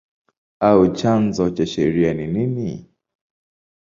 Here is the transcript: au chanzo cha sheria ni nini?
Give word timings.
au 0.69 0.83
chanzo 0.97 1.45
cha 1.55 1.65
sheria 1.65 2.13
ni 2.13 2.27
nini? 2.33 2.89